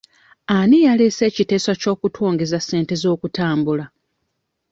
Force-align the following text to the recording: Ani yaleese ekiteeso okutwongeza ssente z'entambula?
Ani 0.59 0.77
yaleese 0.85 1.23
ekiteeso 1.29 1.87
okutwongeza 1.95 2.57
ssente 2.61 2.93
z'entambula? 3.01 3.85